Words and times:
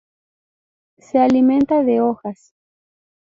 Se 0.97 1.19
alimenta 1.19 1.83
de 1.83 2.01
hojas. 2.01 2.55